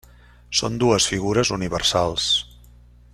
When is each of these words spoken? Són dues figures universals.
Són 0.59 0.79
dues 0.83 1.07
figures 1.11 1.53
universals. 1.59 2.29